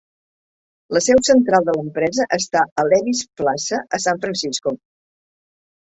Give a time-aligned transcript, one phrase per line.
[0.97, 4.79] La seu central de l'empresa està a Levi's Plaza, a San Francisco.